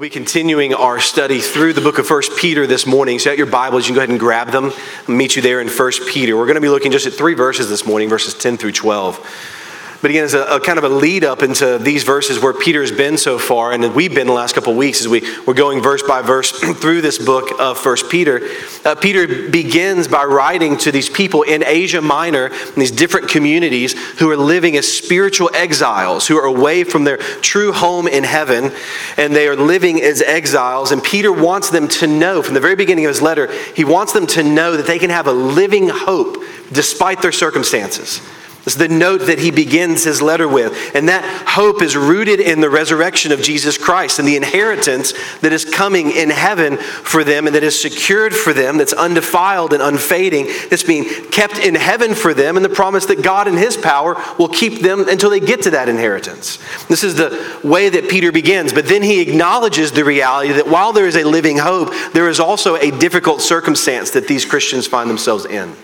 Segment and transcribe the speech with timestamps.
[0.00, 3.18] We'll be continuing our study through the book of First Peter this morning.
[3.18, 4.72] So, at your Bibles, you can go ahead and grab them.
[5.06, 6.38] I'll meet you there in First Peter.
[6.38, 9.59] We're going to be looking just at three verses this morning, verses 10 through 12.
[10.02, 12.80] But again, as a, a, kind of a lead up into these verses where Peter
[12.80, 15.52] has been so far, and we've been the last couple of weeks as we, we're
[15.52, 18.48] going verse by verse through this book of First Peter.
[18.82, 23.92] Uh, Peter begins by writing to these people in Asia Minor, in these different communities
[24.18, 28.72] who are living as spiritual exiles, who are away from their true home in heaven,
[29.18, 30.92] and they are living as exiles.
[30.92, 34.14] And Peter wants them to know, from the very beginning of his letter, he wants
[34.14, 38.22] them to know that they can have a living hope despite their circumstances.
[38.66, 40.94] Is the note that he begins his letter with.
[40.94, 45.52] And that hope is rooted in the resurrection of Jesus Christ and the inheritance that
[45.52, 49.82] is coming in heaven for them and that is secured for them, that's undefiled and
[49.82, 53.76] unfading, that's being kept in heaven for them, and the promise that God in his
[53.76, 56.58] power will keep them until they get to that inheritance.
[56.88, 58.72] This is the way that Peter begins.
[58.72, 62.40] But then he acknowledges the reality that while there is a living hope, there is
[62.40, 65.74] also a difficult circumstance that these Christians find themselves in.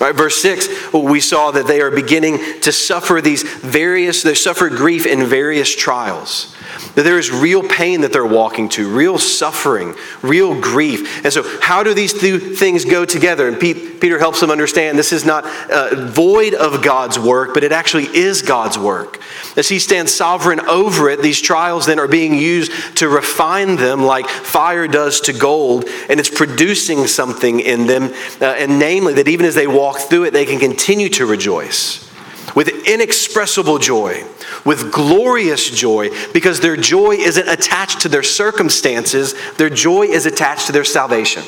[0.00, 4.68] Right, verse 6, we saw that they are beginning to suffer these various, they suffer
[4.68, 6.54] grief in various trials.
[6.94, 11.24] That there is real pain that they're walking to, real suffering, real grief.
[11.24, 13.48] And so, how do these two things go together?
[13.48, 17.72] And Peter helps them understand this is not uh, void of God's work, but it
[17.72, 19.20] actually is God's work.
[19.56, 24.02] As He stands sovereign over it, these trials then are being used to refine them
[24.02, 28.12] like fire does to gold, and it's producing something in them.
[28.40, 32.08] Uh, and namely, that even as they walk through it, they can continue to rejoice
[32.54, 34.24] with inexpressible joy,
[34.64, 40.66] with glorious joy, because their joy isn't attached to their circumstances, their joy is attached
[40.66, 41.42] to their salvation.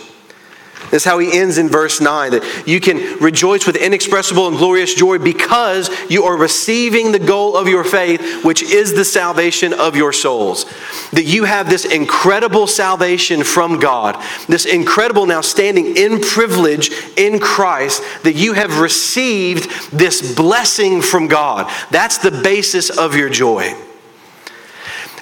[0.90, 4.94] That's how he ends in verse 9 that you can rejoice with inexpressible and glorious
[4.94, 9.96] joy because you are receiving the goal of your faith, which is the salvation of
[9.96, 10.64] your souls.
[11.12, 17.38] That you have this incredible salvation from God, this incredible now standing in privilege in
[17.38, 21.70] Christ, that you have received this blessing from God.
[21.90, 23.74] That's the basis of your joy.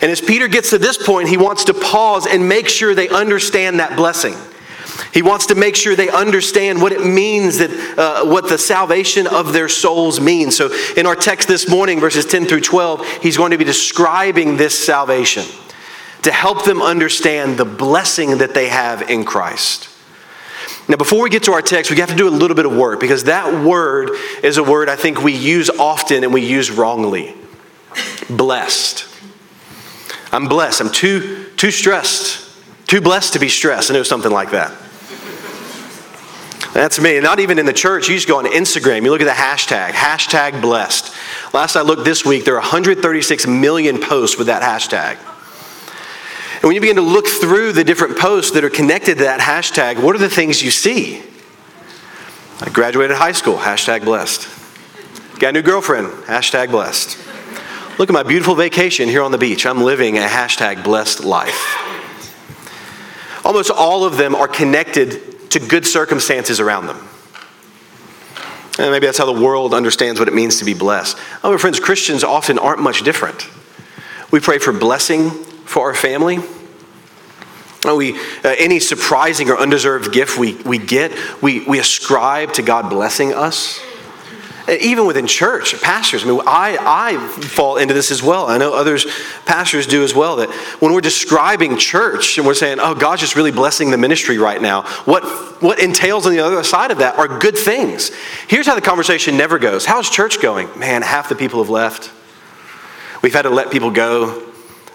[0.00, 3.08] And as Peter gets to this point, he wants to pause and make sure they
[3.08, 4.36] understand that blessing.
[5.12, 9.26] He wants to make sure they understand what it means that uh, what the salvation
[9.26, 10.56] of their souls means.
[10.56, 14.56] So in our text this morning, verses 10 through 12, he's going to be describing
[14.56, 15.44] this salvation
[16.22, 19.88] to help them understand the blessing that they have in Christ.
[20.88, 22.74] Now, before we get to our text, we have to do a little bit of
[22.74, 24.10] work because that word
[24.42, 27.34] is a word I think we use often and we use wrongly.
[28.30, 29.06] Blessed.
[30.32, 30.80] I'm blessed.
[30.80, 32.46] I'm too, too stressed,
[32.86, 33.90] too blessed to be stressed.
[33.90, 34.72] I know something like that.
[36.74, 37.18] That's me.
[37.20, 38.08] Not even in the church.
[38.08, 39.02] You just go on Instagram.
[39.02, 41.14] You look at the hashtag, hashtag blessed.
[41.54, 45.16] Last I looked this week, there are 136 million posts with that hashtag.
[46.54, 49.40] And when you begin to look through the different posts that are connected to that
[49.40, 51.22] hashtag, what are the things you see?
[52.60, 54.48] I graduated high school, hashtag blessed.
[55.38, 57.16] Got a new girlfriend, hashtag blessed.
[57.98, 59.66] Look at my beautiful vacation here on the beach.
[59.66, 61.76] I'm living a hashtag blessed life.
[63.44, 67.08] Almost all of them are connected to good circumstances around them.
[68.78, 71.18] And maybe that's how the world understands what it means to be blessed.
[71.42, 73.48] Oh, my friends, Christians often aren't much different.
[74.30, 76.38] We pray for blessing for our family.
[77.84, 82.90] We, uh, any surprising or undeserved gift we, we get, we, we ascribe to God
[82.90, 83.80] blessing us.
[84.68, 88.46] Even within church, pastors, I mean, I, I fall into this as well.
[88.46, 89.06] I know others,
[89.46, 93.34] pastors do as well, that when we're describing church and we're saying, oh, God's just
[93.34, 95.22] really blessing the ministry right now, what,
[95.62, 98.10] what entails on the other side of that are good things.
[98.46, 100.68] Here's how the conversation never goes How's church going?
[100.78, 102.12] Man, half the people have left.
[103.22, 104.44] We've had to let people go.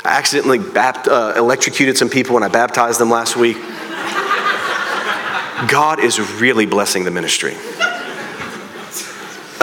[0.05, 3.57] I accidentally bapt, uh, electrocuted some people when I baptized them last week.
[5.67, 7.55] God is really blessing the ministry.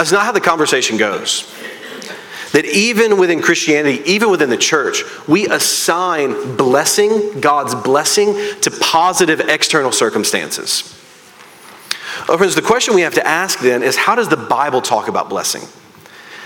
[0.00, 1.54] That's not how the conversation goes.
[2.52, 8.32] That even within Christianity, even within the church, we assign blessing, God's blessing,
[8.62, 10.98] to positive external circumstances.
[12.30, 15.08] Oh, friends, the question we have to ask then is how does the Bible talk
[15.08, 15.64] about blessing?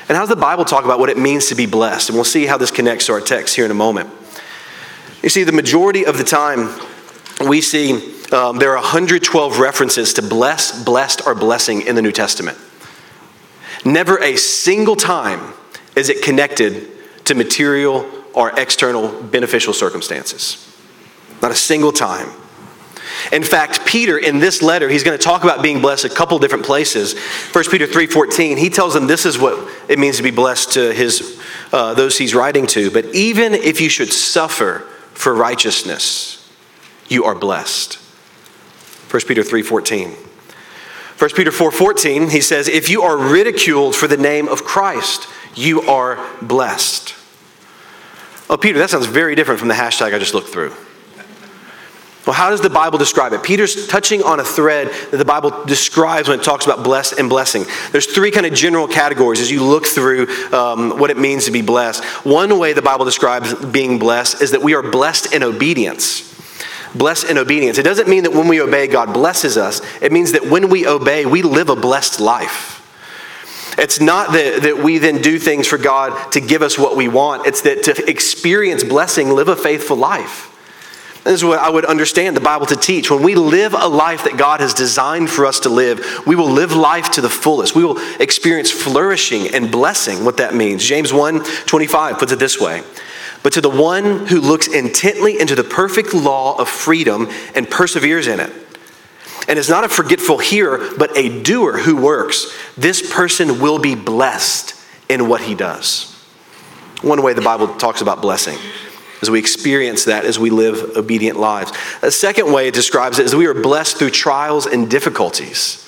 [0.08, 2.08] And how does the Bible talk about what it means to be blessed?
[2.08, 4.10] And we'll see how this connects to our text here in a moment.
[5.22, 6.76] You see, the majority of the time,
[7.48, 12.10] we see um, there are 112 references to bless, blessed, or blessing in the New
[12.10, 12.58] Testament.
[13.84, 15.52] Never a single time
[15.94, 16.90] is it connected
[17.26, 20.60] to material or external beneficial circumstances.
[21.42, 22.28] Not a single time.
[23.32, 26.38] In fact, Peter in this letter, he's going to talk about being blessed a couple
[26.38, 27.16] different places.
[27.52, 30.92] 1 Peter 3:14, he tells them this is what it means to be blessed to
[30.92, 31.40] his
[31.72, 32.90] uh, those he's writing to.
[32.90, 34.80] But even if you should suffer
[35.12, 36.50] for righteousness,
[37.08, 37.94] you are blessed.
[39.10, 40.14] 1 Peter 3:14.
[41.18, 45.82] 1 Peter 4:14, he says, "If you are ridiculed for the name of Christ, you
[45.82, 47.14] are blessed."
[48.50, 50.72] Oh, Peter, that sounds very different from the hashtag I just looked through.
[52.26, 53.42] Well, how does the Bible describe it?
[53.42, 57.28] Peter's touching on a thread that the Bible describes when it talks about blessed and
[57.28, 57.66] blessing.
[57.92, 61.50] There's three kind of general categories as you look through um, what it means to
[61.50, 62.02] be blessed.
[62.24, 66.33] One way the Bible describes being blessed is that we are blessed in obedience.
[66.94, 67.78] Blessed in obedience.
[67.78, 69.80] It doesn't mean that when we obey, God blesses us.
[70.00, 72.80] It means that when we obey, we live a blessed life.
[73.76, 77.08] It's not that, that we then do things for God to give us what we
[77.08, 80.50] want, it's that to experience blessing, live a faithful life.
[81.24, 83.10] This is what I would understand the Bible to teach.
[83.10, 86.50] When we live a life that God has designed for us to live, we will
[86.50, 87.74] live life to the fullest.
[87.74, 90.84] We will experience flourishing and blessing, what that means.
[90.84, 92.82] James 1 25 puts it this way
[93.44, 98.26] But to the one who looks intently into the perfect law of freedom and perseveres
[98.26, 98.50] in it,
[99.46, 103.94] and is not a forgetful hearer, but a doer who works, this person will be
[103.94, 104.74] blessed
[105.10, 106.10] in what he does.
[107.02, 108.56] One way the Bible talks about blessing
[109.20, 111.70] as we experience that as we live obedient lives.
[112.02, 115.86] A second way it describes it is we are blessed through trials and difficulties.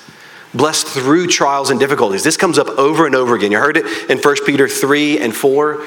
[0.53, 2.23] Blessed through trials and difficulties.
[2.23, 3.51] This comes up over and over again.
[3.51, 5.85] You heard it in 1 Peter 3 and 4.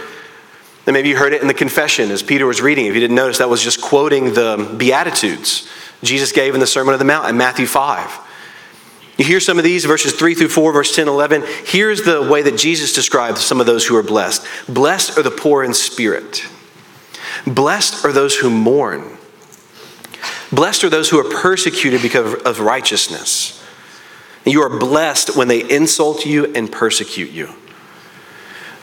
[0.87, 2.87] And maybe you heard it in the confession as Peter was reading.
[2.87, 5.69] If you didn't notice, that was just quoting the Beatitudes
[6.03, 8.19] Jesus gave in the Sermon on the Mount in Matthew 5.
[9.19, 11.45] You hear some of these, verses 3 through 4, verse 10, 11.
[11.67, 15.31] Here's the way that Jesus describes some of those who are blessed Blessed are the
[15.31, 16.47] poor in spirit.
[17.47, 19.19] Blessed are those who mourn.
[20.51, 23.63] Blessed are those who are persecuted because of righteousness.
[24.47, 27.51] You are blessed when they insult you and persecute you.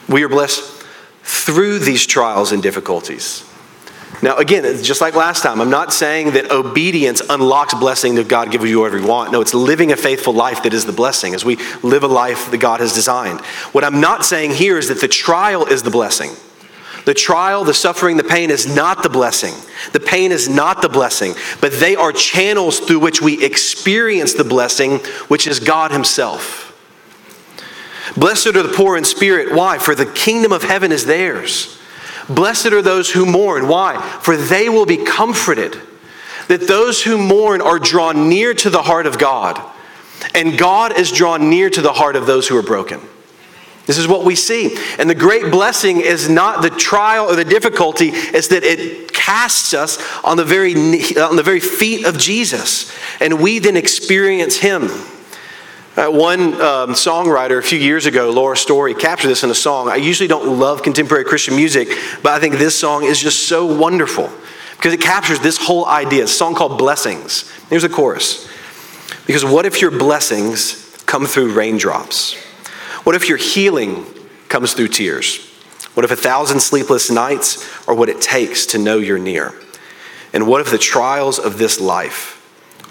[0.08, 0.77] We are blessed
[1.28, 3.44] through these trials and difficulties.
[4.24, 8.50] Now, again, just like last time, I'm not saying that obedience unlocks blessing that God
[8.50, 9.34] gives you whatever you want.
[9.34, 12.50] No, it's living a faithful life that is the blessing as we live a life
[12.50, 13.42] that God has designed.
[13.74, 16.32] What I'm not saying here is that the trial is the blessing.
[17.06, 19.54] The trial, the suffering, the pain is not the blessing.
[19.92, 24.44] The pain is not the blessing, but they are channels through which we experience the
[24.46, 26.67] blessing, which is God Himself.
[28.16, 29.54] Blessed are the poor in spirit.
[29.54, 29.78] Why?
[29.78, 31.78] For the kingdom of heaven is theirs.
[32.30, 33.68] Blessed are those who mourn.
[33.68, 34.02] Why?
[34.22, 35.80] For they will be comforted.
[36.48, 39.62] That those who mourn are drawn near to the heart of God,
[40.34, 43.02] and God is drawn near to the heart of those who are broken.
[43.86, 44.78] This is what we see.
[45.00, 49.74] And the great blessing is not the trial or the difficulty, it's that it casts
[49.74, 50.74] us on the very,
[51.18, 52.92] on the very feet of Jesus.
[53.20, 54.90] And we then experience Him.
[55.98, 59.90] Uh, one um, songwriter a few years ago, Laura Story, captured this in a song.
[59.90, 61.88] I usually don't love contemporary Christian music,
[62.22, 64.32] but I think this song is just so wonderful
[64.76, 66.22] because it captures this whole idea.
[66.22, 67.52] It's a song called Blessings.
[67.72, 68.48] Here's a chorus.
[69.26, 72.36] Because what if your blessings come through raindrops?
[73.04, 74.06] What if your healing
[74.50, 75.48] comes through tears?
[75.96, 79.60] What if a thousand sleepless nights are what it takes to know you're near?
[80.32, 82.36] And what if the trials of this life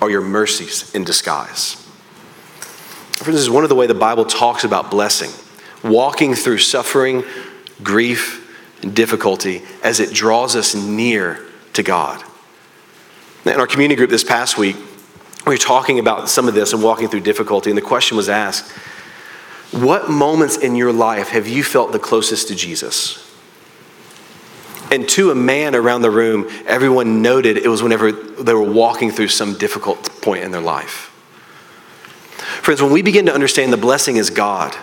[0.02, 1.85] are your mercies in disguise?
[3.26, 5.30] This is one of the way the Bible talks about blessing,
[5.82, 7.24] walking through suffering,
[7.82, 8.42] grief,
[8.82, 12.22] and difficulty as it draws us near to God.
[13.44, 14.76] In our community group this past week,
[15.44, 18.28] we were talking about some of this and walking through difficulty, and the question was
[18.28, 18.70] asked
[19.72, 23.22] what moments in your life have you felt the closest to Jesus?
[24.92, 29.10] And to a man around the room, everyone noted it was whenever they were walking
[29.10, 31.12] through some difficult point in their life.
[32.66, 34.76] Friends, when we begin to understand the blessing is God,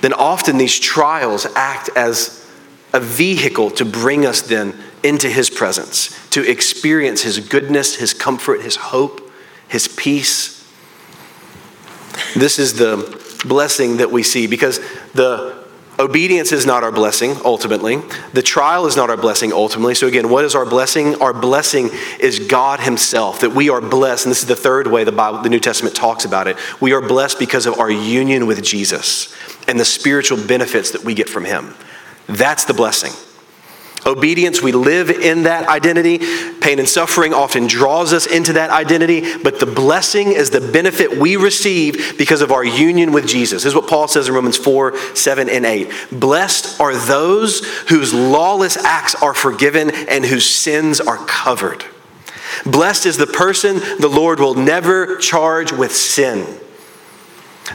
[0.00, 2.44] then often these trials act as
[2.92, 8.62] a vehicle to bring us then into His presence, to experience His goodness, His comfort,
[8.62, 9.30] His hope,
[9.68, 10.68] His peace.
[12.34, 14.80] This is the blessing that we see because
[15.12, 15.61] the
[16.02, 17.96] obedience is not our blessing ultimately.
[18.32, 19.94] The trial is not our blessing ultimately.
[19.94, 21.20] So, again, what is our blessing?
[21.22, 21.90] Our blessing
[22.20, 24.26] is God Himself, that we are blessed.
[24.26, 26.56] And this is the third way the, Bible, the New Testament talks about it.
[26.80, 29.34] We are blessed because of our union with Jesus
[29.66, 31.74] and the spiritual benefits that we get from Him.
[32.26, 33.12] That's the blessing.
[34.04, 36.18] Obedience, we live in that identity.
[36.60, 41.16] Pain and suffering often draws us into that identity, but the blessing is the benefit
[41.16, 43.62] we receive because of our union with Jesus.
[43.62, 45.92] This is what Paul says in Romans 4 7 and 8.
[46.12, 51.84] Blessed are those whose lawless acts are forgiven and whose sins are covered.
[52.66, 56.60] Blessed is the person the Lord will never charge with sin.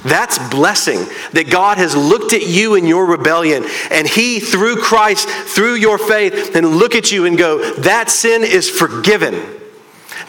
[0.03, 0.99] That's blessing
[1.31, 5.97] that God has looked at you in your rebellion and He, through Christ, through your
[5.97, 9.33] faith, and look at you and go, that sin is forgiven.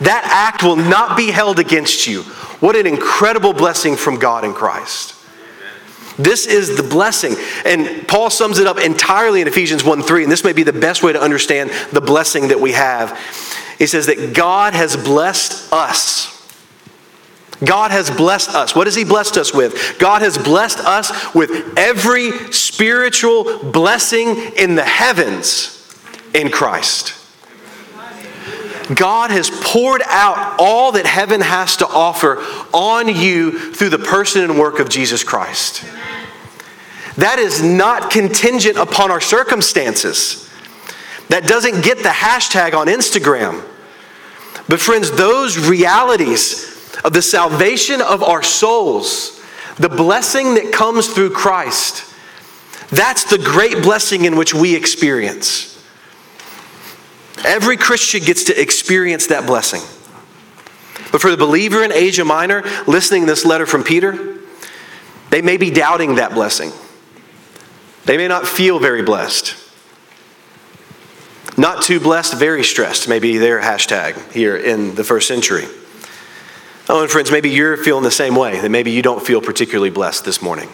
[0.01, 2.23] That act will not be held against you.
[2.61, 5.15] What an incredible blessing from God in Christ.
[6.19, 7.37] This is the blessing.
[7.65, 10.73] And Paul sums it up entirely in Ephesians 1 3, and this may be the
[10.73, 13.17] best way to understand the blessing that we have.
[13.79, 16.38] He says that God has blessed us
[17.65, 18.75] God has blessed us.
[18.75, 19.97] What has He blessed us with?
[19.99, 25.75] God has blessed us with every spiritual blessing in the heavens
[26.35, 27.15] in Christ.
[28.95, 32.39] God has poured out all that heaven has to offer
[32.73, 35.85] on you through the person and work of Jesus Christ.
[37.17, 40.49] That is not contingent upon our circumstances.
[41.29, 43.63] That doesn't get the hashtag on Instagram.
[44.69, 49.41] But, friends, those realities of the salvation of our souls,
[49.77, 52.05] the blessing that comes through Christ,
[52.91, 55.75] that's the great blessing in which we experience.
[57.45, 59.83] Every Christian gets to experience that blessing.
[61.13, 64.39] But for the believer in Asia Minor listening this letter from Peter,
[65.31, 66.73] they may be doubting that blessing.
[68.05, 69.55] They may not feel very blessed.
[71.57, 75.67] Not too blessed, very stressed, maybe their hashtag here in the first century.
[76.91, 79.91] Oh, and friends, maybe you're feeling the same way, that maybe you don't feel particularly
[79.91, 80.71] blessed this morning.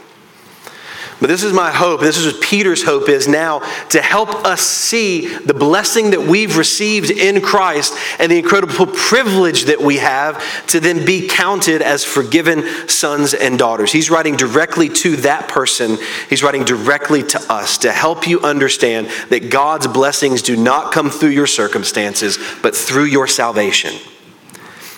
[1.20, 2.00] But this is my hope.
[2.00, 6.56] This is what Peter's hope is now to help us see the blessing that we've
[6.56, 12.04] received in Christ and the incredible privilege that we have to then be counted as
[12.04, 13.92] forgiven sons and daughters.
[13.92, 19.08] He's writing directly to that person, he's writing directly to us to help you understand
[19.30, 23.94] that God's blessings do not come through your circumstances, but through your salvation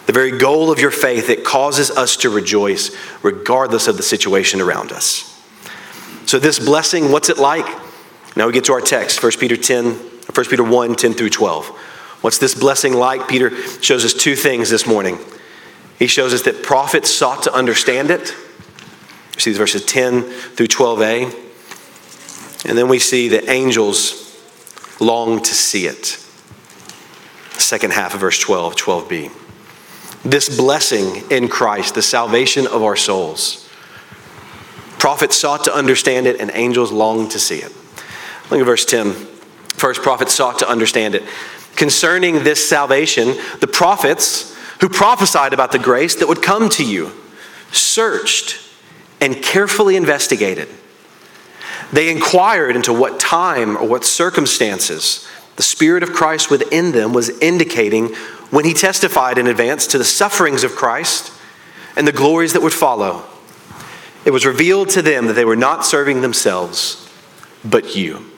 [0.06, 4.60] the very goal of your faith that causes us to rejoice regardless of the situation
[4.60, 5.32] around us.
[6.26, 7.66] So, this blessing, what's it like?
[8.36, 11.66] Now we get to our text, 1 Peter 10, 1 Peter 1, 10 through 12.
[12.20, 13.28] What's this blessing like?
[13.28, 15.18] Peter shows us two things this morning.
[15.98, 18.34] He shows us that prophets sought to understand it.
[19.34, 21.44] You see verses 10 through 12a.
[22.68, 24.22] And then we see that angels
[25.00, 26.18] long to see it.
[27.58, 29.46] Second half of verse 12, 12b
[30.30, 33.68] this blessing in Christ, the salvation of our souls.
[34.99, 37.73] Prophets sought to understand it, and angels longed to see it.
[38.50, 39.12] Look at verse 10.
[39.75, 41.23] First, prophets sought to understand it.
[41.76, 47.12] Concerning this salvation, the prophets who prophesied about the grace that would come to you
[47.73, 48.59] searched
[49.21, 50.68] and carefully investigated.
[51.92, 57.30] They inquired into what time or what circumstances the Spirit of Christ within them was
[57.40, 58.14] indicating
[58.50, 61.33] when he testified in advance to the sufferings of Christ
[61.97, 63.25] and the glories that would follow.
[64.25, 67.09] It was revealed to them that they were not serving themselves,
[67.65, 68.31] but you.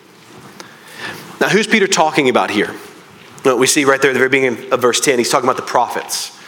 [1.40, 2.74] Now, who's Peter talking about here?
[3.44, 5.62] We see right there at the very beginning of verse 10, he's talking about the
[5.62, 6.38] prophets.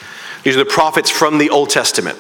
[0.43, 2.19] These are the prophets from the Old Testament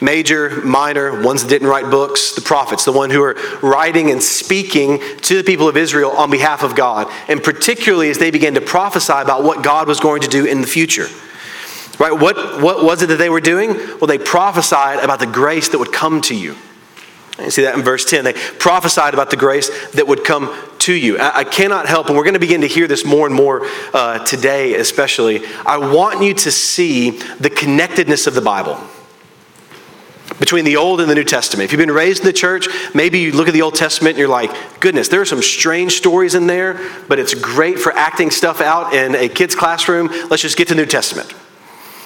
[0.00, 4.22] major, minor, ones that didn't write books, the prophets, the one who are writing and
[4.22, 8.54] speaking to the people of Israel on behalf of God, and particularly as they began
[8.54, 11.06] to prophesy about what God was going to do in the future.
[11.98, 12.12] Right?
[12.12, 13.70] What, what was it that they were doing?
[13.70, 16.56] Well, they prophesied about the grace that would come to you.
[17.40, 18.24] You see that in verse 10.
[18.24, 21.18] They prophesied about the grace that would come to you.
[21.20, 24.24] I, cannot help, and we're going to begin to hear this more and more uh,
[24.24, 25.44] today, especially.
[25.64, 28.80] I want you to see the connectedness of the Bible
[30.38, 31.64] between the Old and the New Testament.
[31.64, 34.18] If you've been raised in the church, maybe you look at the Old Testament and
[34.18, 38.30] you're like, goodness, there are some strange stories in there, but it's great for acting
[38.30, 40.08] stuff out in a kid's classroom.
[40.28, 41.32] Let's just get to the New Testament.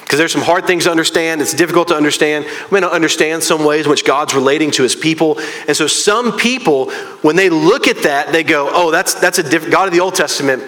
[0.03, 1.41] Because there's some hard things to understand.
[1.41, 2.45] It's difficult to understand.
[2.71, 5.39] We may not understand some ways in which God's relating to his people.
[5.67, 6.91] And so some people,
[7.23, 10.01] when they look at that, they go, oh, that's, that's a different, God of the
[10.01, 10.63] Old Testament,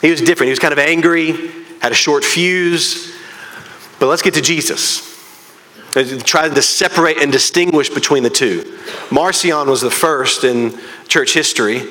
[0.00, 0.46] he was different.
[0.46, 1.50] He was kind of angry,
[1.80, 3.12] had a short fuse.
[3.98, 5.07] But let's get to Jesus
[5.92, 8.78] trying to separate and distinguish between the two.
[9.10, 10.78] Marcion was the first in
[11.08, 11.82] church history,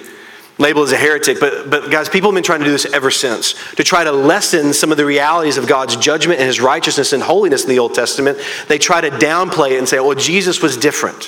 [0.57, 3.11] labeled as a heretic, but, but guys, people have been trying to do this ever
[3.11, 7.13] since to try to lessen some of the realities of God's judgment and his righteousness
[7.13, 8.39] and holiness in the Old Testament.
[8.67, 11.25] They try to downplay it and say, well, Jesus was different.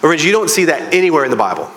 [0.00, 1.70] Friends, you don't see that anywhere in the Bible.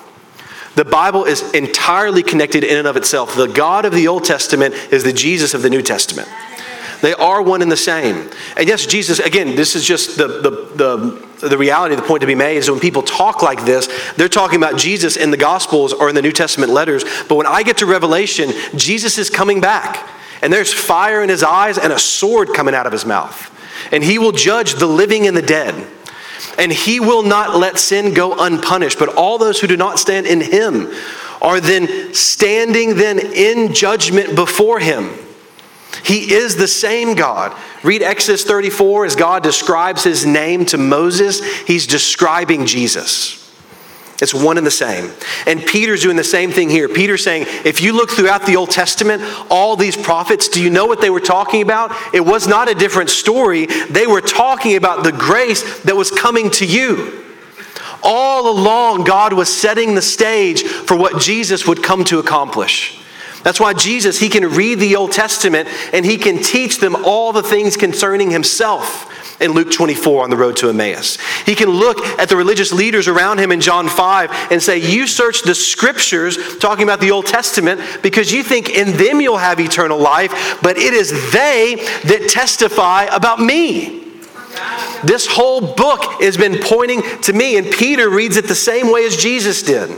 [0.75, 3.35] The Bible is entirely connected in and of itself.
[3.35, 6.29] The God of the Old Testament is the Jesus of the New Testament.
[7.01, 8.29] They are one and the same.
[8.57, 10.49] And yes, Jesus, again, this is just the, the,
[11.39, 13.87] the, the reality, the point to be made is when people talk like this,
[14.17, 17.05] they're talking about Jesus in the Gospels or in the New Testament letters.
[17.27, 20.09] But when I get to Revelation, Jesus is coming back.
[20.41, 23.49] And there's fire in his eyes and a sword coming out of his mouth.
[23.91, 25.87] And he will judge the living and the dead.
[26.57, 28.99] and he will not let sin go unpunished.
[28.99, 30.91] But all those who do not stand in him
[31.41, 35.09] are then standing then in judgment before him.
[36.03, 37.55] He is the same God.
[37.83, 43.39] Read Exodus 34 as God describes his name to Moses, he's describing Jesus.
[44.21, 45.11] It's one and the same.
[45.47, 46.89] And Peter's doing the same thing here.
[46.89, 50.85] Peter's saying, if you look throughout the Old Testament, all these prophets, do you know
[50.85, 51.91] what they were talking about?
[52.13, 53.65] It was not a different story.
[53.65, 57.25] They were talking about the grace that was coming to you.
[58.03, 63.01] All along, God was setting the stage for what Jesus would come to accomplish.
[63.43, 67.31] That's why Jesus, he can read the Old Testament and he can teach them all
[67.31, 69.09] the things concerning himself
[69.41, 71.17] in Luke 24 on the road to Emmaus.
[71.45, 75.07] He can look at the religious leaders around him in John 5 and say, You
[75.07, 79.59] search the scriptures, talking about the Old Testament, because you think in them you'll have
[79.59, 83.99] eternal life, but it is they that testify about me.
[85.03, 89.05] This whole book has been pointing to me, and Peter reads it the same way
[89.05, 89.97] as Jesus did.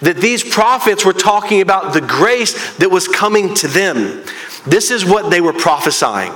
[0.00, 4.24] That these prophets were talking about the grace that was coming to them.
[4.66, 6.32] This is what they were prophesying.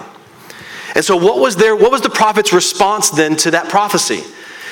[0.94, 4.22] And so, what was, their, what was the prophet's response then to that prophecy?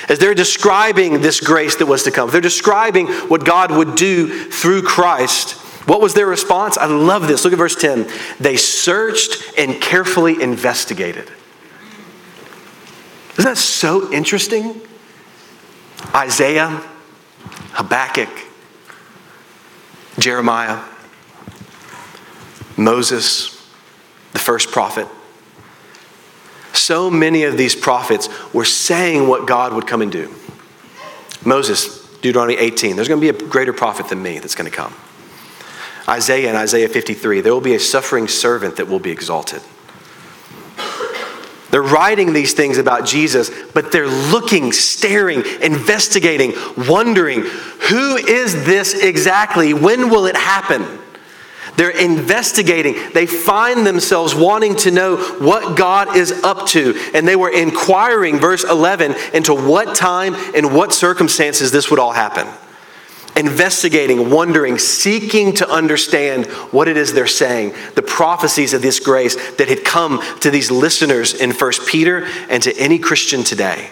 [0.09, 4.51] As they're describing this grace that was to come, they're describing what God would do
[4.51, 5.53] through Christ.
[5.87, 6.77] What was their response?
[6.77, 7.45] I love this.
[7.45, 8.09] Look at verse 10.
[8.41, 11.31] They searched and carefully investigated.
[13.33, 14.81] Isn't that so interesting?
[16.15, 16.83] Isaiah,
[17.73, 18.31] Habakkuk,
[20.19, 20.83] Jeremiah,
[22.77, 23.53] Moses,
[24.33, 25.07] the first prophet.
[26.73, 30.35] So many of these prophets were saying what God would come and do.
[31.45, 34.77] Moses, Deuteronomy 18, there's going to be a greater prophet than me that's going to
[34.77, 34.95] come.
[36.09, 39.63] Isaiah and Isaiah 53, there will be a suffering servant that will be exalted.
[41.77, 46.55] They're writing these things about Jesus, but they're looking, staring, investigating,
[46.89, 49.75] wondering who is this exactly?
[49.75, 50.87] When will it happen?
[51.77, 52.97] They're investigating.
[53.13, 56.99] They find themselves wanting to know what God is up to.
[57.13, 62.13] And they were inquiring, verse 11, into what time and what circumstances this would all
[62.13, 62.47] happen.
[63.37, 69.37] Investigating, wondering, seeking to understand what it is they're saying, the prophecies of this grace
[69.57, 73.91] that had come to these listeners in 1 Peter and to any Christian today.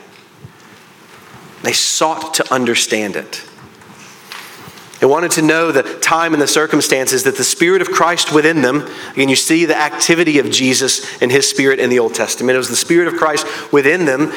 [1.62, 3.44] They sought to understand it.
[5.00, 8.62] They wanted to know the time and the circumstances that the Spirit of Christ within
[8.62, 12.54] them, again, you see the activity of Jesus and His Spirit in the Old Testament.
[12.54, 14.32] It was the Spirit of Christ within them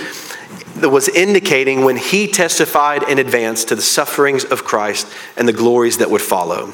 [0.82, 5.54] that was indicating when He testified in advance to the sufferings of Christ and the
[5.54, 6.74] glories that would follow.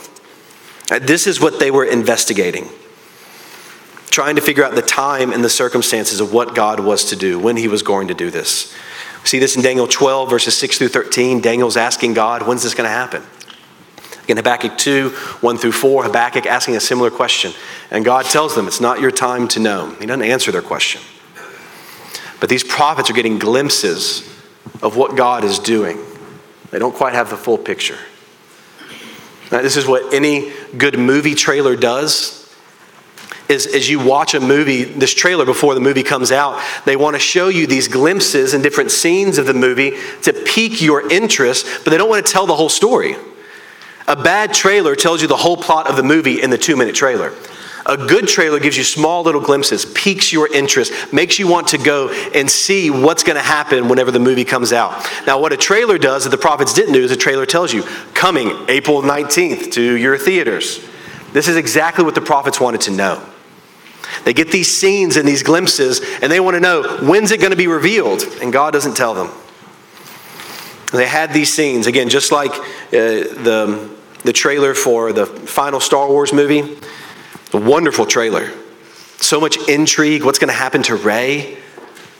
[0.91, 2.67] Uh, this is what they were investigating,
[4.09, 7.39] trying to figure out the time and the circumstances of what God was to do,
[7.39, 8.73] when He was going to do this.
[9.21, 11.39] We see this in Daniel 12, verses 6 through 13.
[11.39, 13.23] Daniel's asking God, when's this going to happen?
[14.27, 17.53] In Habakkuk 2, 1 through 4, Habakkuk asking a similar question.
[17.91, 19.95] And God tells them, it's not your time to know.
[19.99, 21.01] He doesn't answer their question.
[22.43, 24.19] But these prophets are getting glimpses
[24.81, 25.97] of what God is doing.
[26.71, 27.97] They don't quite have the full picture.
[29.49, 32.53] Now, this is what any good movie trailer does.
[33.47, 37.15] Is as you watch a movie, this trailer before the movie comes out, they want
[37.15, 41.65] to show you these glimpses and different scenes of the movie to pique your interest,
[41.85, 43.15] but they don't want to tell the whole story.
[44.05, 46.93] A bad trailer tells you the whole plot of the movie in the two minute
[46.93, 47.31] trailer.
[47.85, 51.77] A good trailer gives you small little glimpses, piques your interest, makes you want to
[51.77, 55.05] go and see what's going to happen whenever the movie comes out.
[55.27, 57.83] Now, what a trailer does that the prophets didn't do is a trailer tells you,
[58.13, 60.79] coming April 19th to your theaters.
[61.33, 63.21] This is exactly what the prophets wanted to know.
[64.23, 67.51] They get these scenes and these glimpses, and they want to know when's it going
[67.51, 69.29] to be revealed, and God doesn't tell them.
[70.93, 73.89] They had these scenes, again, just like uh, the,
[74.23, 76.77] the trailer for the final Star Wars movie.
[77.53, 78.51] A wonderful trailer.
[79.17, 80.23] So much intrigue.
[80.23, 81.57] What's going to happen to Rey?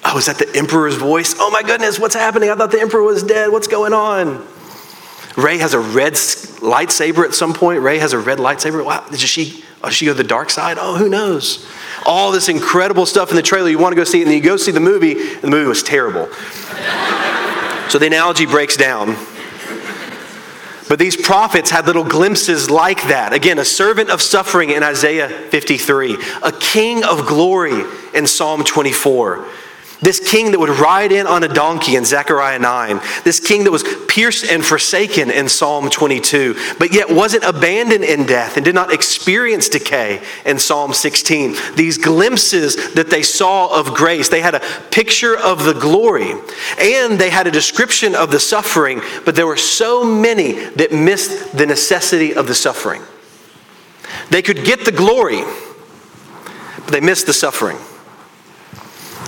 [0.06, 1.36] Oh, is that the Emperor's voice?
[1.38, 2.50] Oh my goodness, what's happening?
[2.50, 3.52] I thought the Emperor was dead.
[3.52, 4.46] What's going on?
[5.36, 7.82] Rey has a red lightsaber at some point.
[7.82, 8.86] Rey has a red lightsaber.
[8.86, 10.78] Wow, did she, oh, did she go to the dark side?
[10.80, 11.68] Oh, who knows?
[12.06, 13.70] All this incredible stuff in the trailer.
[13.70, 15.50] You want to go see it, and then you go see the movie, and the
[15.50, 16.30] movie was terrible.
[17.90, 19.16] So the analogy breaks down.
[20.94, 23.34] But these prophets had little glimpses like that.
[23.34, 29.44] Again, a servant of suffering in Isaiah 53, a king of glory in Psalm 24.
[30.04, 33.00] This king that would ride in on a donkey in Zechariah 9.
[33.24, 38.26] This king that was pierced and forsaken in Psalm 22, but yet wasn't abandoned in
[38.26, 41.56] death and did not experience decay in Psalm 16.
[41.76, 44.62] These glimpses that they saw of grace, they had a
[44.92, 46.34] picture of the glory
[46.78, 51.56] and they had a description of the suffering, but there were so many that missed
[51.56, 53.02] the necessity of the suffering.
[54.30, 55.44] They could get the glory,
[56.76, 57.78] but they missed the suffering.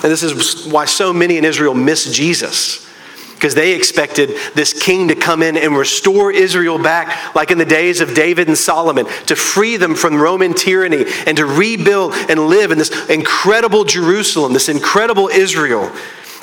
[0.03, 2.86] And this is why so many in Israel miss Jesus.
[3.34, 7.65] Because they expected this king to come in and restore Israel back, like in the
[7.65, 12.47] days of David and Solomon, to free them from Roman tyranny and to rebuild and
[12.47, 15.91] live in this incredible Jerusalem, this incredible Israel.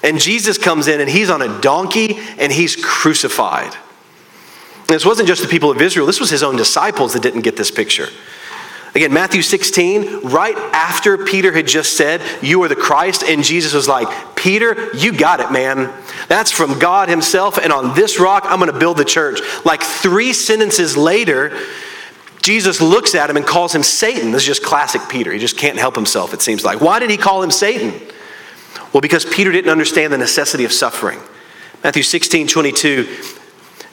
[0.03, 3.75] And Jesus comes in and he's on a donkey and he's crucified.
[4.81, 7.41] And this wasn't just the people of Israel, this was his own disciples that didn't
[7.41, 8.09] get this picture.
[8.95, 13.73] Again, Matthew 16, right after Peter had just said, You are the Christ, and Jesus
[13.73, 15.91] was like, Peter, you got it, man.
[16.29, 19.41] That's from God Himself, and on this rock, I'm going to build the church.
[19.65, 21.59] Like three sentences later,
[22.43, 24.33] Jesus looks at him and calls him Satan.
[24.33, 25.33] This is just classic Peter.
[25.33, 26.81] He just can't help himself, it seems like.
[26.81, 27.95] Why did he call him Satan?
[28.93, 31.21] Well, because Peter didn't understand the necessity of suffering.
[31.85, 33.05] Matthew 16, 22,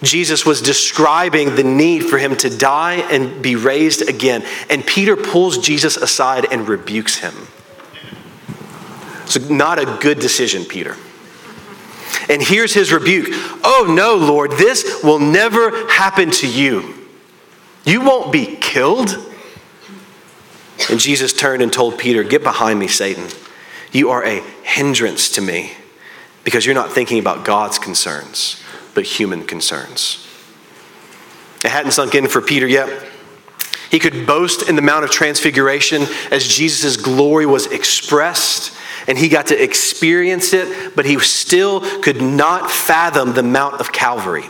[0.02, 4.46] Jesus was describing the need for him to die and be raised again.
[4.70, 7.34] And Peter pulls Jesus aside and rebukes him.
[9.26, 10.96] So, not a good decision, Peter.
[12.30, 13.28] And here's his rebuke
[13.64, 16.96] Oh, no, Lord, this will never happen to you.
[17.84, 19.18] You won't be killed.
[20.90, 23.28] And Jesus turned and told Peter, Get behind me, Satan.
[23.92, 25.74] You are a hindrance to me
[26.46, 30.25] because you're not thinking about God's concerns but human concerns.
[31.63, 32.89] It hadn't sunk in for Peter yet.
[33.91, 38.75] He could boast in the Mount of Transfiguration as Jesus' glory was expressed
[39.08, 43.91] and he got to experience it, but he still could not fathom the Mount of
[43.91, 44.45] Calvary.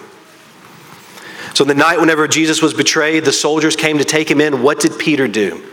[1.53, 4.61] So, the night whenever Jesus was betrayed, the soldiers came to take him in.
[4.61, 5.63] What did Peter do?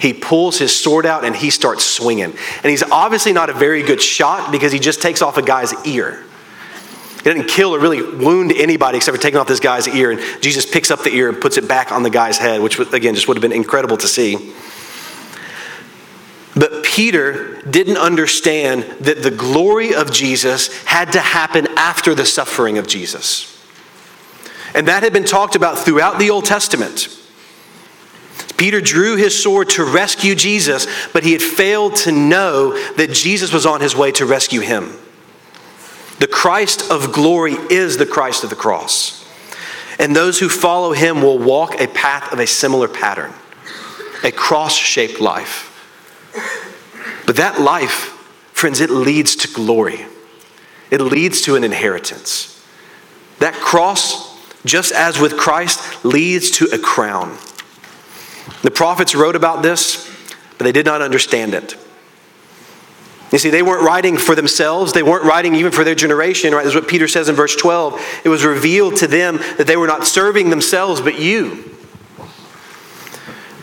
[0.00, 2.32] He pulls his sword out and he starts swinging.
[2.32, 5.74] And he's obviously not a very good shot because he just takes off a guy's
[5.86, 6.24] ear.
[7.28, 10.12] He didn't kill or really wound anybody except for taking off this guy's ear.
[10.12, 12.78] And Jesus picks up the ear and puts it back on the guy's head, which,
[12.78, 14.54] again, just would have been incredible to see.
[16.56, 22.78] But Peter didn't understand that the glory of Jesus had to happen after the suffering
[22.78, 23.62] of Jesus.
[24.74, 27.14] And that had been talked about throughout the Old Testament.
[28.56, 33.52] Peter drew his sword to rescue Jesus, but he had failed to know that Jesus
[33.52, 34.96] was on his way to rescue him.
[36.18, 39.24] The Christ of glory is the Christ of the cross.
[39.98, 43.32] And those who follow him will walk a path of a similar pattern,
[44.22, 45.64] a cross shaped life.
[47.26, 48.16] But that life,
[48.52, 50.06] friends, it leads to glory,
[50.90, 52.54] it leads to an inheritance.
[53.38, 57.36] That cross, just as with Christ, leads to a crown.
[58.62, 60.10] The prophets wrote about this,
[60.56, 61.76] but they did not understand it.
[63.30, 64.92] You see, they weren't writing for themselves.
[64.92, 66.64] They weren't writing even for their generation, right?
[66.64, 68.00] That's what Peter says in verse 12.
[68.24, 71.64] It was revealed to them that they were not serving themselves, but you.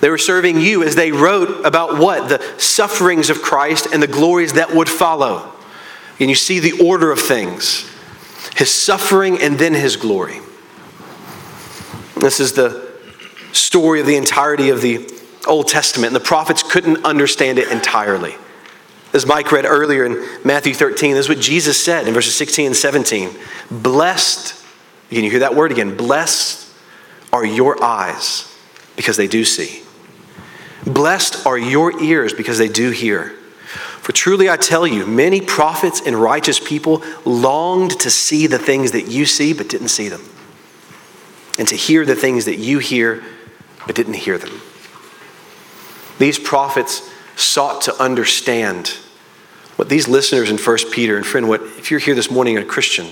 [0.02, 2.30] They were serving you as they wrote about what?
[2.30, 5.52] The sufferings of Christ and the glories that would follow.
[6.20, 7.92] And you see the order of things
[8.56, 10.40] his suffering and then his glory.
[12.16, 12.94] This is the
[13.52, 15.12] story of the entirety of the
[15.46, 18.36] Old Testament, and the prophets couldn't understand it entirely.
[19.16, 22.66] As Mike read earlier in Matthew 13, this is what Jesus said in verses 16
[22.66, 23.30] and 17.
[23.72, 24.62] Blessed,
[25.10, 25.96] can you hear that word again?
[25.96, 26.70] Blessed
[27.32, 28.54] are your eyes
[28.98, 29.84] because they do see.
[30.86, 33.30] Blessed are your ears because they do hear.
[34.02, 38.92] For truly I tell you, many prophets and righteous people longed to see the things
[38.92, 40.24] that you see but didn't see them,
[41.58, 43.24] and to hear the things that you hear
[43.88, 44.62] but didn't hear them.
[46.20, 48.98] These prophets sought to understand
[49.76, 52.64] what these listeners in 1 Peter, and friend, what if you're here this morning a
[52.64, 53.08] Christian,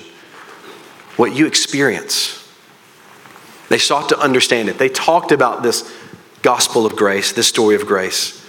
[1.17, 2.39] what you experience.
[3.69, 4.77] They sought to understand it.
[4.77, 5.91] They talked about this
[6.41, 8.39] gospel of grace, this story of grace.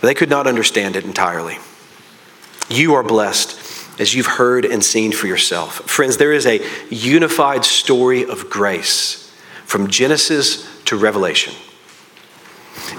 [0.00, 1.58] They could not understand it entirely.
[2.68, 5.88] You are blessed as you've heard and seen for yourself.
[5.88, 9.30] Friends, there is a unified story of grace
[9.64, 11.54] from Genesis to Revelation.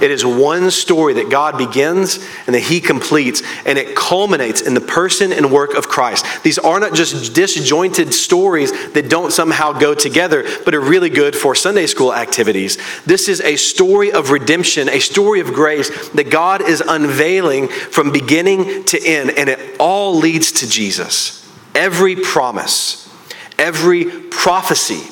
[0.04, 4.74] It is one story that God begins and that He completes, and it culminates in
[4.74, 6.26] the person and work of Christ.
[6.44, 11.38] These are not just disjointed stories that don't somehow go together, but are really good
[11.38, 12.78] for Sunday school activities.
[13.06, 18.12] This is a story of redemption, a story of grace that God is unveiling from
[18.12, 21.50] beginning to end, and it all leads to Jesus.
[21.76, 23.10] Every promise,
[23.58, 25.10] every prophecy,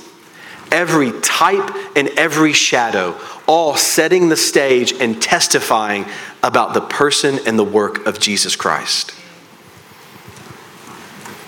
[0.70, 3.18] every type, and every shadow,
[3.52, 6.06] all setting the stage and testifying
[6.42, 9.14] about the person and the work of Jesus Christ.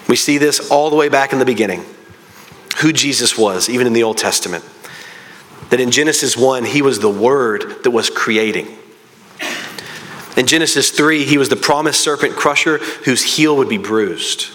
[0.09, 1.85] We see this all the way back in the beginning
[2.81, 4.65] who Jesus was, even in the Old Testament.
[5.69, 8.67] That in Genesis 1, he was the Word that was creating.
[10.35, 14.51] In Genesis 3, he was the promised serpent crusher whose heel would be bruised.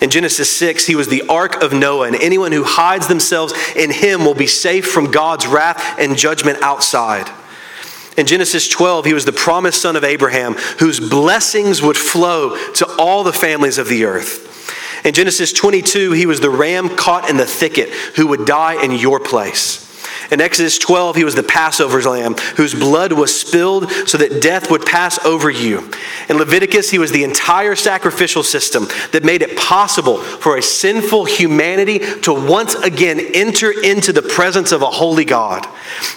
[0.00, 3.90] In Genesis 6, he was the ark of Noah, and anyone who hides themselves in
[3.90, 7.30] him will be safe from God's wrath and judgment outside.
[8.16, 12.86] In Genesis 12, he was the promised son of Abraham, whose blessings would flow to
[12.98, 15.04] all the families of the earth.
[15.04, 18.92] In Genesis 22, he was the ram caught in the thicket who would die in
[18.92, 19.85] your place.
[20.30, 24.70] In Exodus 12, he was the Passover's lamb whose blood was spilled so that death
[24.70, 25.90] would pass over you.
[26.28, 31.24] In Leviticus, he was the entire sacrificial system that made it possible for a sinful
[31.26, 35.66] humanity to once again enter into the presence of a holy God.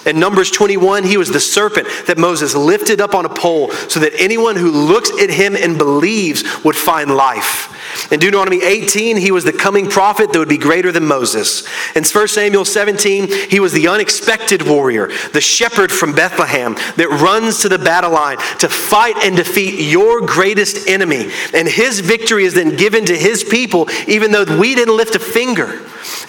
[0.05, 3.99] In Numbers 21, he was the serpent that Moses lifted up on a pole so
[3.99, 7.75] that anyone who looks at him and believes would find life.
[8.11, 11.67] In Deuteronomy 18, he was the coming prophet that would be greater than Moses.
[11.95, 17.61] In 1 Samuel 17, he was the unexpected warrior, the shepherd from Bethlehem that runs
[17.61, 21.29] to the battle line to fight and defeat your greatest enemy.
[21.53, 25.19] And his victory is then given to his people, even though we didn't lift a
[25.19, 25.79] finger.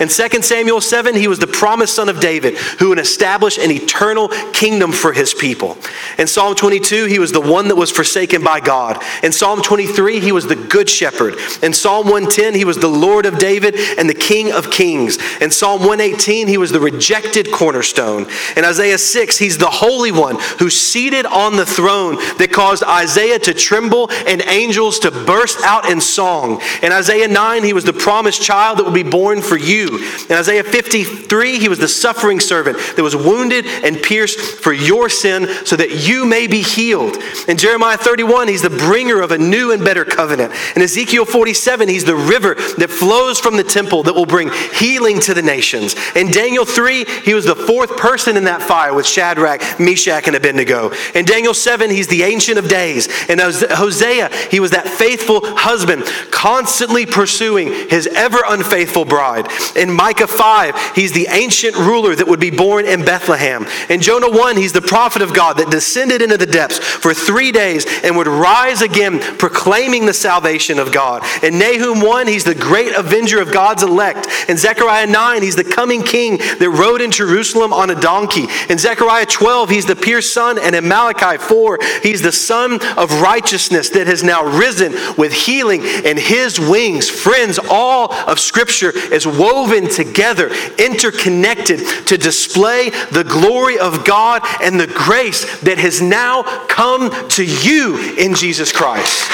[0.01, 3.71] In 2 Samuel 7, he was the promised son of David who would establish an
[3.71, 5.77] eternal kingdom for his people.
[6.19, 9.03] In Psalm 22, he was the one that was forsaken by God.
[9.23, 11.35] In Psalm 23, he was the good shepherd.
[11.63, 15.19] In Psalm 110, he was the Lord of David and the King of kings.
[15.41, 18.27] In Psalm 118, he was the rejected cornerstone.
[18.57, 23.39] In Isaiah 6, he's the Holy One who's seated on the throne that caused Isaiah
[23.41, 26.63] to tremble and angels to burst out in song.
[26.83, 29.90] In Isaiah 9, he was the promised child that would be born for you.
[29.99, 35.09] In Isaiah 53, he was the suffering servant that was wounded and pierced for your
[35.09, 37.17] sin so that you may be healed.
[37.49, 40.53] In Jeremiah 31, he's the bringer of a new and better covenant.
[40.77, 45.21] In Ezekiel 47, he's the river that flows from the temple that will bring healing
[45.21, 45.95] to the nations.
[46.15, 50.37] In Daniel 3, he was the fourth person in that fire with Shadrach, Meshach, and
[50.37, 50.93] Abednego.
[51.15, 53.09] In Daniel 7, he's the Ancient of Days.
[53.29, 59.47] In Hosea, he was that faithful husband constantly pursuing his ever unfaithful bride.
[59.81, 63.67] In Micah 5, he's the ancient ruler that would be born in Bethlehem.
[63.89, 67.51] In Jonah 1, he's the prophet of God that descended into the depths for three
[67.51, 71.25] days and would rise again proclaiming the salvation of God.
[71.43, 74.29] In Nahum 1, he's the great avenger of God's elect.
[74.51, 78.49] In Zechariah 9, he's the coming king that rode in Jerusalem on a donkey.
[78.69, 80.59] In Zechariah 12, he's the pierced son.
[80.59, 85.83] And in Malachi 4, he's the sun of righteousness that has now risen with healing
[85.83, 87.09] in his wings.
[87.09, 94.79] Friends, all of Scripture is woven together, interconnected to display the glory of God and
[94.79, 99.29] the grace that has now come to you in Jesus Christ.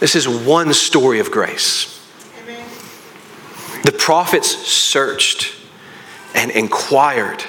[0.00, 1.90] This is one story of grace.
[3.84, 5.54] The prophets searched
[6.34, 7.44] and inquired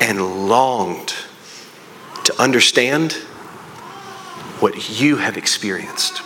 [0.00, 1.14] and longed
[2.24, 3.16] to understand
[4.60, 6.22] what you have experienced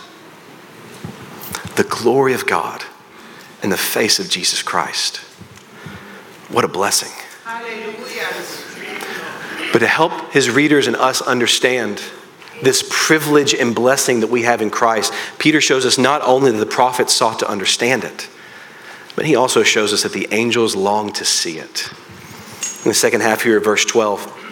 [1.75, 2.83] the glory of God
[3.63, 5.17] in the face of Jesus Christ.
[6.49, 7.11] What a blessing.
[9.71, 12.01] But to help his readers and us understand
[12.61, 16.57] this privilege and blessing that we have in Christ, Peter shows us not only that
[16.57, 18.29] the prophets sought to understand it,
[19.15, 21.89] but he also shows us that the angels long to see it.
[22.83, 24.42] In the second half here of verse 12,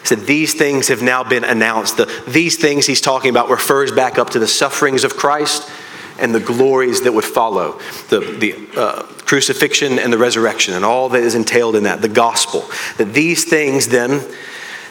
[0.00, 1.96] he said, These things have now been announced.
[1.96, 5.70] The, these things he's talking about refers back up to the sufferings of Christ
[6.18, 11.08] and the glories that would follow the, the uh, crucifixion and the resurrection and all
[11.10, 12.68] that is entailed in that, the gospel.
[12.96, 14.20] That these things then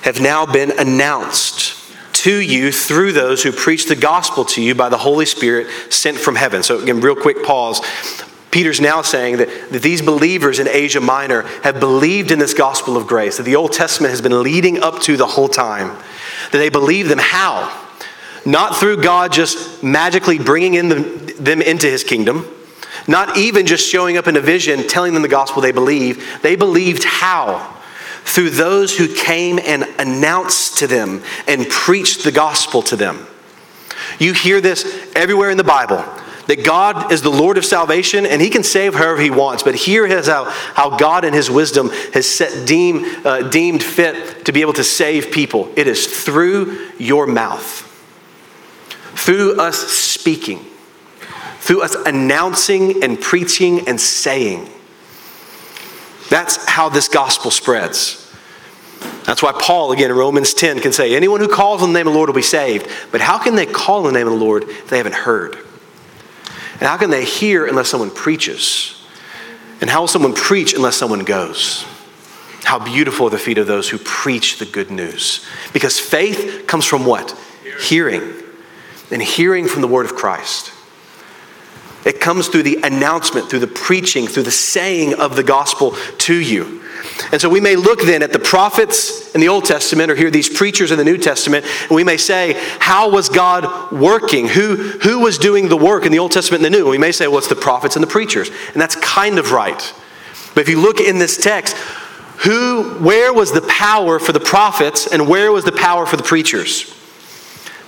[0.01, 1.77] have now been announced
[2.13, 6.17] to you through those who preach the gospel to you by the Holy Spirit sent
[6.17, 6.63] from heaven.
[6.63, 7.79] So, again, real quick pause.
[8.51, 12.95] Peter's now saying that, that these believers in Asia Minor have believed in this gospel
[12.95, 15.97] of grace, that the Old Testament has been leading up to the whole time.
[16.51, 17.85] That they believe them how?
[18.45, 20.95] Not through God just magically bringing in the,
[21.39, 22.47] them into his kingdom,
[23.07, 26.41] Not even just showing up in a vision, telling them the gospel they believe.
[26.41, 27.75] They believed how?
[28.23, 33.25] Through those who came and announced to them and preached the gospel to them.
[34.19, 36.03] You hear this everywhere in the Bible
[36.47, 39.63] that God is the Lord of salvation and He can save whoever He wants.
[39.63, 44.45] But here is how, how God in His wisdom has set, deem, uh, deemed fit
[44.45, 47.83] to be able to save people it is through your mouth,
[49.15, 50.65] through us speaking,
[51.59, 54.69] through us announcing and preaching and saying.
[56.29, 58.23] That's how this gospel spreads.
[59.23, 62.07] That's why Paul, again, in Romans 10, can say, Anyone who calls on the name
[62.07, 62.89] of the Lord will be saved.
[63.11, 65.57] But how can they call on the name of the Lord if they haven't heard?
[66.79, 69.03] And how can they hear unless someone preaches?
[69.81, 71.85] And how will someone preach unless someone goes?
[72.63, 75.45] How beautiful are the feet of those who preach the good news.
[75.73, 77.37] Because faith comes from what?
[77.79, 78.33] Hearing.
[79.11, 80.71] And hearing from the word of Christ.
[82.05, 86.35] It comes through the announcement, through the preaching, through the saying of the gospel to
[86.35, 86.83] you.
[87.31, 90.31] And so we may look then at the prophets in the Old Testament or hear
[90.31, 94.47] these preachers in the New Testament, and we may say, How was God working?
[94.47, 96.85] Who, who was doing the work in the Old Testament and the New?
[96.85, 98.49] And we may say, Well, it's the prophets and the preachers.
[98.73, 99.93] And that's kind of right.
[100.53, 101.75] But if you look in this text,
[102.43, 106.23] who, where was the power for the prophets and where was the power for the
[106.23, 106.93] preachers?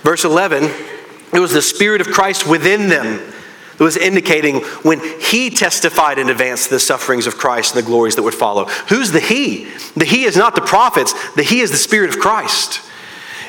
[0.02, 0.64] Verse 11,
[1.32, 3.20] it was the Spirit of Christ within them
[3.80, 7.88] it was indicating when he testified in advance to the sufferings of Christ and the
[7.88, 8.66] glories that would follow.
[8.66, 9.64] Who's the he?
[9.96, 12.82] The he is not the prophets, the he is the Spirit of Christ.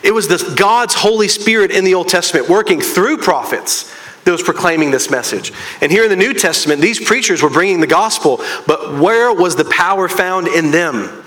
[0.03, 4.41] It was the, God's Holy Spirit in the Old Testament working through prophets that was
[4.41, 5.51] proclaiming this message.
[5.81, 9.57] And here in the New Testament, these preachers were bringing the gospel, but where was
[9.57, 11.25] the power found in them?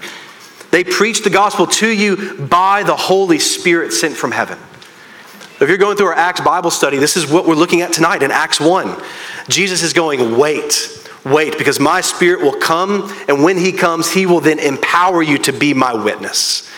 [0.70, 4.58] They preached the gospel to you by the Holy Spirit sent from heaven.
[5.60, 8.24] If you're going through our Acts Bible study, this is what we're looking at tonight
[8.24, 9.00] in Acts 1.
[9.48, 14.26] Jesus is going, wait, wait, because my spirit will come, and when he comes, he
[14.26, 16.68] will then empower you to be my witness.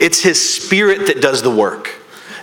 [0.00, 1.94] It's his spirit that does the work.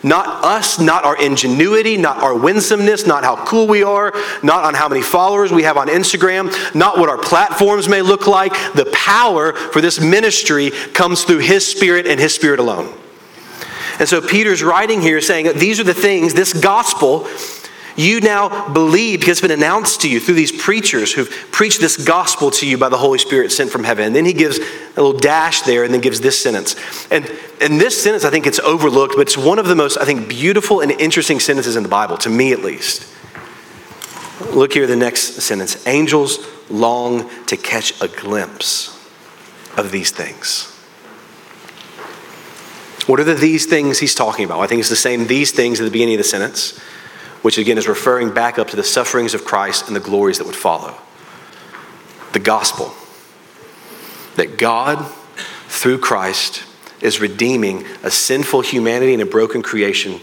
[0.01, 4.73] Not us, not our ingenuity, not our winsomeness, not how cool we are, not on
[4.73, 8.53] how many followers we have on Instagram, not what our platforms may look like.
[8.73, 12.91] The power for this ministry comes through His Spirit and His Spirit alone.
[13.99, 17.27] And so Peter's writing here saying these are the things, this gospel,
[17.95, 22.03] you now believe because it's been announced to you through these preachers who've preached this
[22.03, 24.05] gospel to you by the Holy Spirit sent from heaven.
[24.05, 26.75] And then he gives a little dash there and then gives this sentence.
[27.11, 27.29] And
[27.61, 30.27] in this sentence, I think it's overlooked, but it's one of the most, I think,
[30.27, 33.07] beautiful and interesting sentences in the Bible, to me at least.
[34.51, 38.89] Look here, the next sentence Angels long to catch a glimpse
[39.77, 40.72] of these things.
[43.07, 44.61] What are the these things he's talking about?
[44.61, 46.79] I think it's the same these things at the beginning of the sentence,
[47.41, 50.47] which again is referring back up to the sufferings of Christ and the glories that
[50.47, 50.95] would follow.
[52.31, 52.93] The gospel
[54.35, 55.05] that God,
[55.67, 56.63] through Christ,
[57.01, 60.19] is redeeming a sinful humanity and a broken creation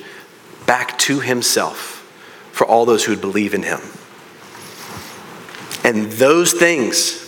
[0.67, 1.99] back to himself
[2.53, 3.81] for all those who would believe in him.
[5.85, 7.27] And those things,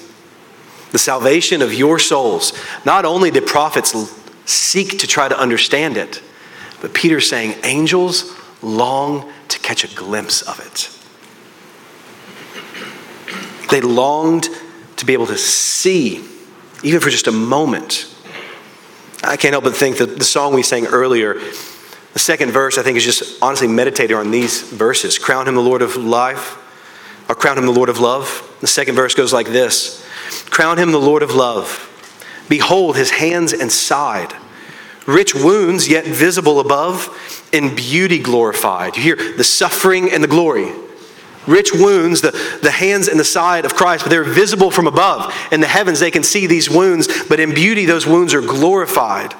[0.90, 2.52] the salvation of your souls,
[2.84, 3.94] not only did prophets
[4.52, 6.22] seek to try to understand it.
[6.80, 10.90] But Peter's saying angels long to catch a glimpse of it.
[13.70, 14.48] They longed
[14.96, 16.24] to be able to see,
[16.82, 18.08] even for just a moment.
[19.24, 21.34] I can't help but think that the song we sang earlier,
[22.12, 25.18] the second verse, I think, is just honestly meditating on these verses.
[25.18, 26.58] Crown him the Lord of life,
[27.28, 28.48] or crown him the Lord of love.
[28.60, 30.04] The second verse goes like this
[30.50, 31.88] Crown him the Lord of love
[32.48, 34.34] Behold his hands and side,
[35.06, 38.96] rich wounds yet visible above, in beauty glorified.
[38.96, 40.72] You hear the suffering and the glory.
[41.46, 42.30] Rich wounds, the,
[42.62, 45.34] the hands and the side of Christ, but they're visible from above.
[45.50, 49.34] In the heavens, they can see these wounds, but in beauty, those wounds are glorified.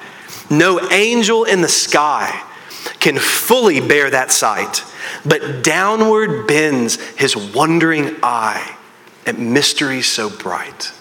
[0.49, 2.43] No angel in the sky
[2.99, 4.83] can fully bear that sight,
[5.25, 8.77] but downward bends his wondering eye
[9.25, 10.91] at mysteries so bright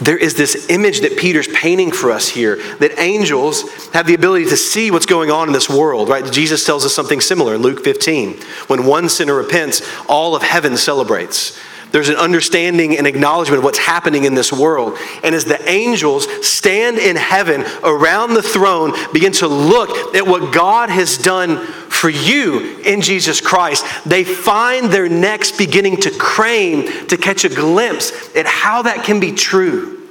[0.00, 4.46] there is this image that Peter's painting for us here that angels have the ability
[4.46, 6.30] to see what's going on in this world, right?
[6.32, 8.34] Jesus tells us something similar in Luke 15.
[8.66, 11.58] When one sinner repents, all of heaven celebrates.
[11.92, 14.98] There's an understanding and acknowledgement of what's happening in this world.
[15.22, 20.52] And as the angels stand in heaven around the throne, begin to look at what
[20.52, 21.66] God has done
[22.06, 27.48] for you in Jesus Christ, they find their necks beginning to crane to catch a
[27.48, 30.08] glimpse at how that can be true.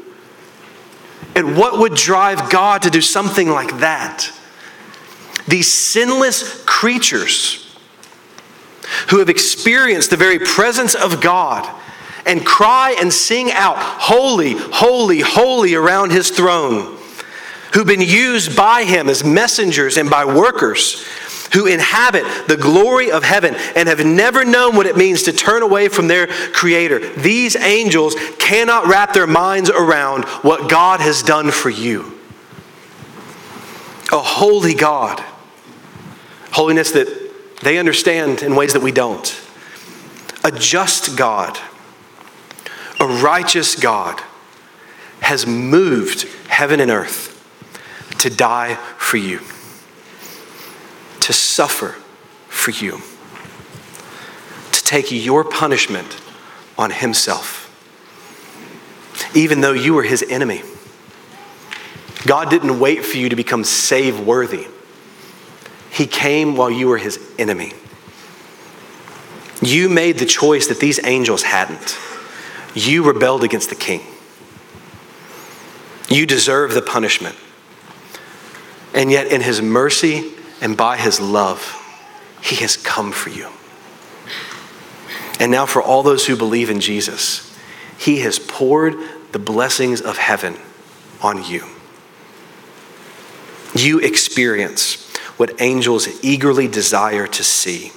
[1.37, 4.29] And what would drive God to do something like that?
[5.47, 7.73] These sinless creatures
[9.07, 11.65] who have experienced the very presence of God
[12.25, 16.97] and cry and sing out, Holy, holy, holy around his throne,
[17.73, 21.05] who've been used by him as messengers and by workers
[21.55, 25.63] who inhabit the glory of heaven and have never known what it means to turn
[25.63, 27.15] away from their Creator.
[27.15, 32.19] These angels cannot wrap their minds around what God has done for you.
[34.11, 35.23] A holy God,
[36.51, 37.31] holiness that
[37.63, 39.41] they understand in ways that we don't,
[40.43, 41.57] a just God,
[42.99, 44.21] a righteous God
[45.21, 47.31] has moved heaven and earth
[48.19, 49.39] to die for you
[51.25, 51.95] to suffer
[52.49, 53.01] for you,
[54.71, 56.21] to take your punishment
[56.77, 57.63] on himself,
[59.35, 60.61] even though you were his enemy.
[62.27, 64.67] God didn't wait for you to become save worthy.
[65.89, 67.73] He came while you were his enemy.
[69.63, 71.97] You made the choice that these angels hadn't.
[72.75, 74.01] You rebelled against the king.
[76.07, 77.35] You deserve the punishment.
[78.93, 80.34] And yet, in his mercy
[80.65, 81.79] and by his love,
[82.41, 83.49] he has come for you.
[85.39, 87.55] And now, for all those who believe in Jesus,
[87.99, 88.95] he has poured
[89.31, 90.55] the blessings of heaven
[91.21, 91.65] on you.
[93.75, 95.07] You experience
[95.37, 97.91] what angels eagerly desire to see.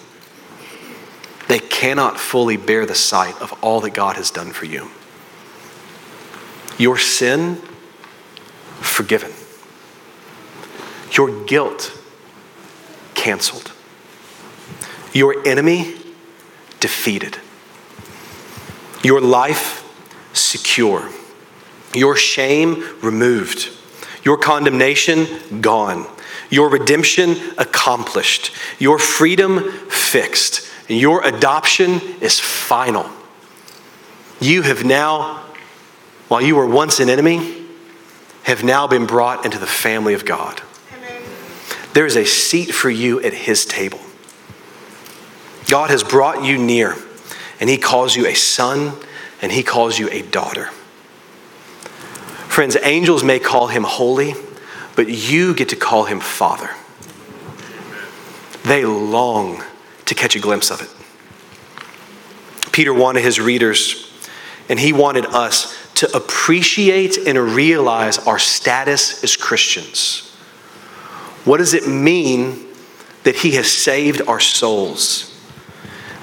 [1.48, 4.90] They cannot fully bear the sight of all that God has done for you.
[6.76, 7.62] Your sin,
[8.82, 9.32] forgiven.
[11.16, 11.97] Your guilt,
[13.18, 13.72] canceled.
[15.12, 15.96] Your enemy,
[16.78, 17.38] defeated.
[19.02, 19.84] Your life,
[20.32, 21.10] secure.
[21.94, 23.70] Your shame, removed.
[24.22, 25.26] Your condemnation,
[25.60, 26.06] gone.
[26.48, 28.52] Your redemption, accomplished.
[28.78, 30.68] Your freedom, fixed.
[30.88, 33.10] Your adoption is final.
[34.40, 35.44] You have now,
[36.28, 37.66] while you were once an enemy,
[38.44, 40.62] have now been brought into the family of God.
[41.98, 43.98] There is a seat for you at his table.
[45.68, 46.94] God has brought you near,
[47.58, 48.92] and he calls you a son,
[49.42, 50.66] and he calls you a daughter.
[52.46, 54.34] Friends, angels may call him holy,
[54.94, 56.70] but you get to call him father.
[58.62, 59.64] They long
[60.04, 62.70] to catch a glimpse of it.
[62.70, 64.08] Peter wanted his readers,
[64.68, 70.27] and he wanted us to appreciate and realize our status as Christians.
[71.48, 72.66] What does it mean
[73.22, 75.34] that He has saved our souls?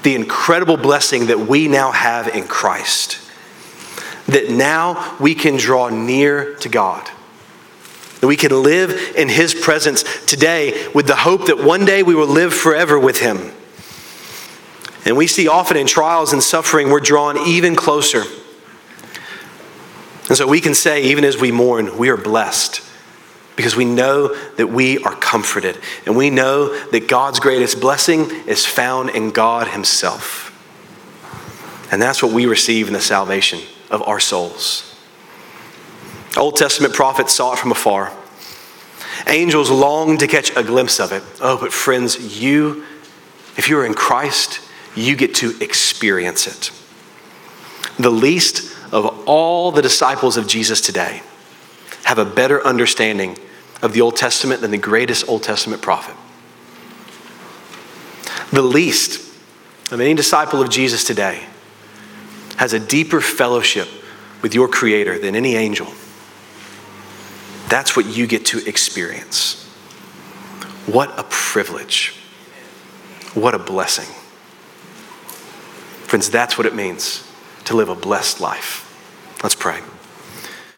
[0.04, 3.18] The incredible blessing that we now have in Christ.
[4.28, 7.10] That now we can draw near to God.
[8.20, 12.14] That we can live in His presence today with the hope that one day we
[12.14, 13.50] will live forever with Him.
[15.04, 18.22] And we see often in trials and suffering, we're drawn even closer.
[20.28, 22.85] And so we can say, even as we mourn, we are blessed
[23.56, 28.64] because we know that we are comforted and we know that God's greatest blessing is
[28.66, 30.52] found in God Himself.
[31.90, 34.94] And that's what we receive in the salvation of our souls.
[36.36, 38.12] Old Testament prophets saw it from afar.
[39.26, 41.22] Angels longed to catch a glimpse of it.
[41.40, 42.84] Oh, but friends, you,
[43.56, 44.60] if you're in Christ,
[44.94, 46.70] you get to experience it.
[47.98, 51.22] The least of all the disciples of Jesus today
[52.04, 53.38] have a better understanding
[53.86, 56.14] of the Old Testament than the greatest Old Testament prophet.
[58.50, 59.22] The least
[59.90, 61.46] of any disciple of Jesus today
[62.56, 63.88] has a deeper fellowship
[64.42, 65.86] with your Creator than any angel.
[67.68, 69.64] That's what you get to experience.
[70.86, 72.14] What a privilege.
[73.34, 74.12] What a blessing.
[76.04, 77.28] Friends, that's what it means
[77.64, 78.82] to live a blessed life.
[79.42, 79.80] Let's pray.